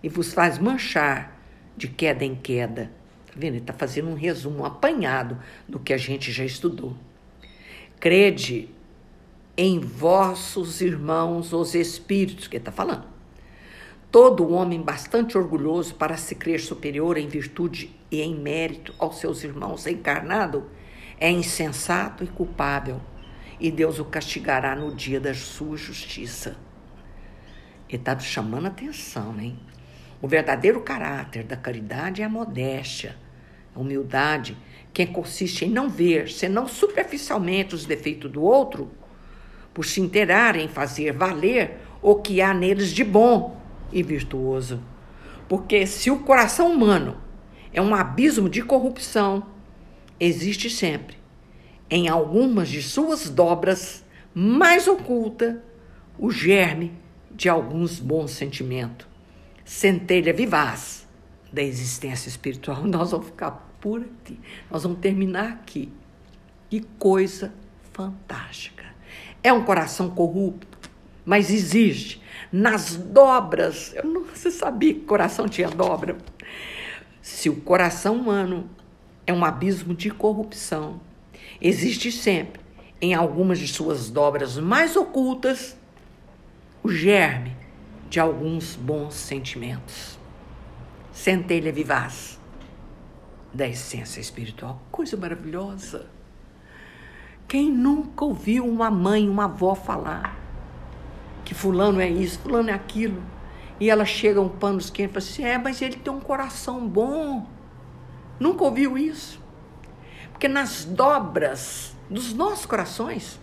[0.00, 1.36] e vos faz manchar
[1.76, 2.92] de queda em queda,
[3.26, 3.54] Tá vendo?
[3.54, 5.36] Ele está fazendo um resumo, um apanhado
[5.68, 6.96] do que a gente já estudou.
[7.98, 8.68] Crede
[9.56, 13.06] em vossos irmãos, os espíritos, que ele está falando.
[14.12, 19.42] Todo homem bastante orgulhoso para se crer superior em virtude e em mérito aos seus
[19.42, 20.70] irmãos encarnado
[21.22, 23.00] é insensato e culpável,
[23.60, 26.56] e Deus o castigará no dia da sua justiça.
[27.88, 29.56] Ele está chamando atenção, hein?
[30.20, 33.16] O verdadeiro caráter da caridade é a modéstia,
[33.72, 34.56] a humildade,
[34.92, 38.90] que consiste em não ver, senão superficialmente, os defeitos do outro,
[39.72, 43.62] por se inteirarem em fazer valer o que há neles de bom
[43.92, 44.82] e virtuoso.
[45.48, 47.16] Porque se o coração humano
[47.72, 49.51] é um abismo de corrupção,
[50.24, 51.16] existe sempre,
[51.90, 55.62] em algumas de suas dobras mais oculta,
[56.16, 56.92] o germe
[57.30, 59.06] de alguns bons sentimentos,
[59.64, 61.08] centelha vivaz
[61.52, 62.84] da existência espiritual.
[62.86, 64.38] Nós vamos ficar por aqui,
[64.70, 65.92] nós vamos terminar aqui.
[66.70, 67.52] Que coisa
[67.92, 68.84] fantástica.
[69.42, 70.78] É um coração corrupto,
[71.24, 73.92] mas existe nas dobras.
[73.92, 76.16] Eu não sabia que coração tinha dobra.
[77.20, 78.70] Se o coração humano
[79.32, 81.00] é um abismo de corrupção,
[81.60, 82.60] existe sempre,
[83.00, 85.76] em algumas de suas dobras mais ocultas,
[86.82, 87.56] o germe
[88.08, 90.18] de alguns bons sentimentos.
[91.12, 92.38] Centelha vivaz
[93.52, 94.80] da essência espiritual.
[94.90, 96.06] Coisa maravilhosa.
[97.48, 100.40] Quem nunca ouviu uma mãe, uma avó falar
[101.44, 103.22] que fulano é isso, fulano é aquilo?
[103.80, 106.86] E ela chega um pano quente e fala assim: é, mas ele tem um coração
[106.86, 107.46] bom.
[108.42, 109.40] Nunca ouviu isso?
[110.32, 113.38] Porque nas dobras dos nossos corações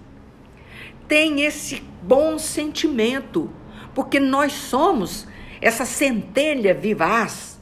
[1.08, 3.50] tem esse bom sentimento,
[3.96, 5.26] porque nós somos
[5.62, 7.58] essa centelha vivaz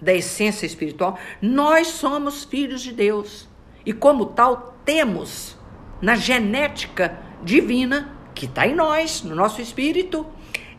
[0.00, 3.46] da essência espiritual, nós somos filhos de Deus.
[3.84, 5.58] E como tal, temos
[6.00, 10.26] na genética divina que está em nós, no nosso espírito,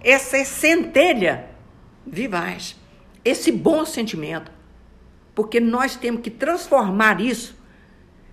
[0.02, 1.52] essa centelha
[2.04, 2.76] vivaz,
[3.24, 4.59] esse bom sentimento.
[5.34, 7.58] Porque nós temos que transformar isso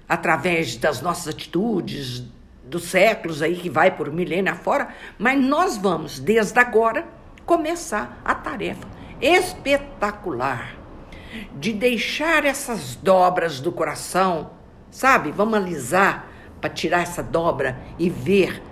[0.09, 2.24] através das nossas atitudes,
[2.64, 4.88] dos séculos aí que vai por milênio afora,
[5.18, 7.07] mas nós vamos, desde agora,
[7.44, 8.86] começar a tarefa
[9.20, 10.76] espetacular
[11.55, 14.51] de deixar essas dobras do coração,
[14.90, 15.30] sabe?
[15.30, 16.28] Vamos alisar
[16.61, 18.62] para tirar essa dobra e ver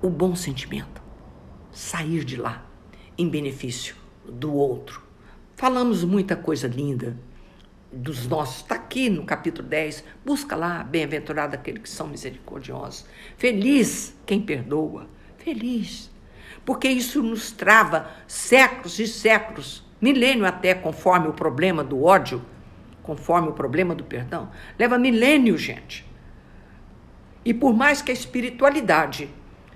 [0.00, 1.02] o bom sentimento,
[1.70, 2.64] sair de lá
[3.16, 3.94] em benefício
[4.24, 5.01] do outro.
[5.62, 7.16] Falamos muita coisa linda
[7.92, 13.06] dos nossos, está aqui no capítulo 10, busca lá, bem-aventurado aqueles que são misericordiosos.
[13.36, 15.06] Feliz quem perdoa,
[15.38, 16.10] feliz,
[16.64, 22.44] porque isso nos trava séculos e séculos, milênio até, conforme o problema do ódio,
[23.00, 26.04] conforme o problema do perdão, leva milênio, gente.
[27.44, 29.30] E por mais que a espiritualidade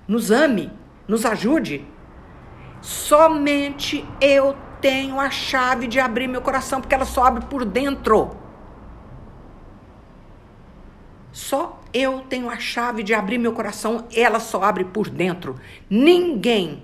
[0.05, 0.69] nos ame,
[1.07, 1.85] nos ajude.
[2.81, 8.35] Somente eu tenho a chave de abrir meu coração, porque ela só abre por dentro.
[11.31, 15.55] Só eu tenho a chave de abrir meu coração, ela só abre por dentro.
[15.89, 16.83] Ninguém,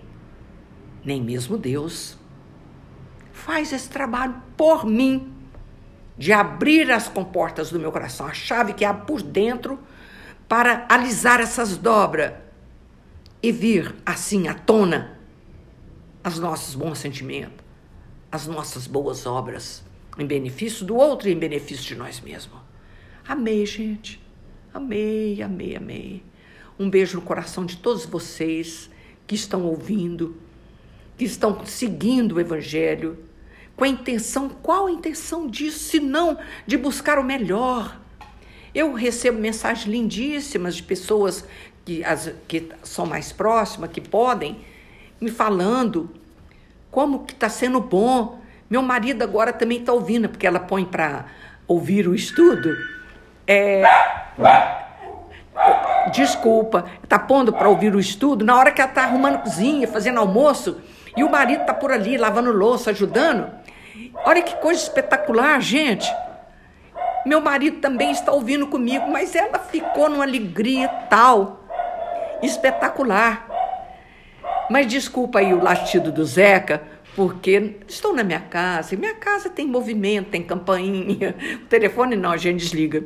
[1.04, 2.18] nem mesmo Deus,
[3.32, 5.34] faz esse trabalho por mim,
[6.18, 9.80] de abrir as comportas do meu coração, a chave que abre por dentro
[10.48, 12.34] para alisar essas dobras
[13.42, 15.18] e vir assim à tona
[16.26, 17.63] os nossos bons sentimentos,
[18.34, 19.84] as nossas boas obras,
[20.18, 22.60] em benefício do outro e em benefício de nós mesmos.
[23.28, 24.20] Amei, gente.
[24.74, 26.24] Amei, amei, amei.
[26.80, 28.90] Um beijo no coração de todos vocês
[29.28, 30.36] que estão ouvindo,
[31.16, 33.24] que estão seguindo o Evangelho,
[33.76, 38.02] com a intenção, qual a intenção disso, se não de buscar o melhor?
[38.74, 41.46] Eu recebo mensagens lindíssimas de pessoas
[41.86, 44.60] que, as, que são mais próximas, que podem,
[45.22, 46.10] me falando
[46.94, 48.40] como que está sendo bom.
[48.70, 51.26] Meu marido agora também está ouvindo, porque ela põe para
[51.68, 52.70] ouvir o estudo.
[53.46, 53.84] É,
[56.12, 60.20] desculpa, está pondo para ouvir o estudo na hora que ela está arrumando cozinha, fazendo
[60.20, 60.80] almoço,
[61.18, 63.52] e o marido está por ali lavando louça, ajudando.
[64.26, 66.10] Olha que coisa espetacular, gente.
[67.26, 71.64] Meu marido também está ouvindo comigo, mas ela ficou numa alegria tal
[72.42, 73.53] espetacular.
[74.70, 76.82] Mas desculpa aí o latido do Zeca,
[77.16, 82.32] porque estou na minha casa, e minha casa tem movimento, tem campainha, o telefone não,
[82.32, 83.04] a gente desliga.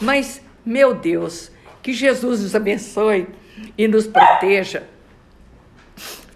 [0.00, 1.50] Mas, meu Deus,
[1.82, 3.28] que Jesus nos abençoe
[3.76, 4.84] e nos proteja.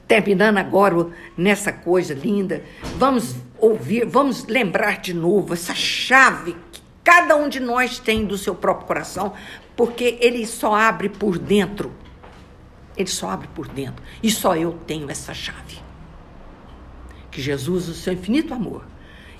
[0.06, 2.64] Terminando agora nessa coisa linda,
[2.96, 8.36] vamos ouvir, vamos lembrar de novo essa chave que cada um de nós tem do
[8.36, 9.34] seu próprio coração,
[9.76, 11.92] porque ele só abre por dentro.
[13.00, 14.04] Ele só abre por dentro.
[14.22, 15.78] E só eu tenho essa chave.
[17.30, 18.84] Que Jesus, o seu infinito amor,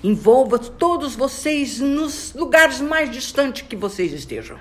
[0.03, 4.57] envolva todos vocês nos lugares mais distantes que vocês estejam.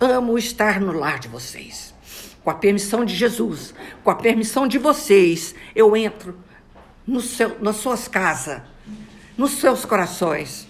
[0.00, 1.94] Amo estar no lar de vocês.
[2.42, 3.72] Com a permissão de Jesus,
[4.02, 6.36] com a permissão de vocês, eu entro
[7.06, 8.62] no seu, nas suas casas,
[9.38, 10.66] nos seus corações,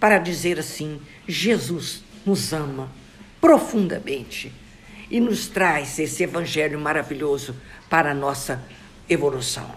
[0.00, 2.90] para dizer assim: Jesus nos ama
[3.40, 4.52] profundamente
[5.14, 7.54] e nos traz esse evangelho maravilhoso
[7.88, 8.60] para a nossa
[9.08, 9.70] evolução.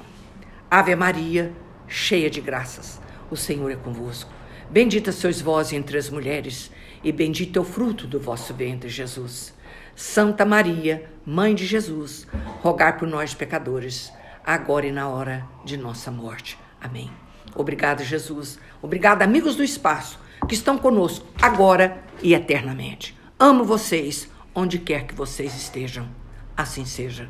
[0.67, 1.53] Ave Maria,
[1.88, 4.31] cheia de graças, o Senhor é convosco.
[4.67, 6.71] Bendita sois vós entre as mulheres,
[7.03, 9.53] e bendito é o fruto do vosso ventre, Jesus.
[9.95, 12.25] Santa Maria, Mãe de Jesus,
[12.63, 14.11] rogai por nós, pecadores,
[14.43, 16.57] agora e na hora de nossa morte.
[16.81, 17.11] Amém.
[17.53, 18.57] Obrigado, Jesus.
[18.81, 23.15] Obrigado, amigos do espaço, que estão conosco agora e eternamente.
[23.39, 24.27] Amo vocês,
[24.60, 26.10] onde quer que vocês estejam.
[26.58, 27.30] Assim seja.